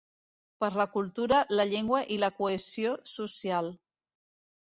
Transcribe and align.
Per 0.63 0.69
la 0.79 0.85
cultura, 0.93 1.41
la 1.59 1.65
llengua 1.73 2.01
i 2.15 2.17
la 2.23 2.31
cohesió 2.39 2.93
social. 3.13 3.73